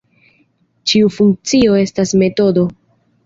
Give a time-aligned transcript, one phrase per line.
[0.91, 2.65] Ĉiu funkcio estas metodo.